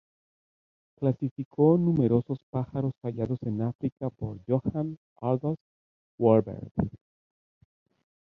[0.97, 5.61] Clasificó numerosos pájaros hallados en África por Johan August
[6.17, 6.71] Wahlberg.